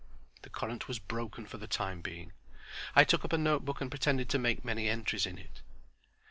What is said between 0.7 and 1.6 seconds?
was broken for